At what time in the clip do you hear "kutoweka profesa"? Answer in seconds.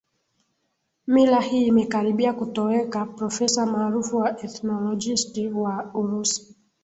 2.33-3.65